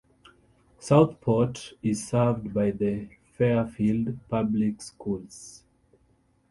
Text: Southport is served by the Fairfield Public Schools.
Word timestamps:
Southport 0.79 1.73
is 1.83 2.07
served 2.07 2.51
by 2.55 2.71
the 2.71 3.07
Fairfield 3.37 4.17
Public 4.29 4.81
Schools. 4.81 5.63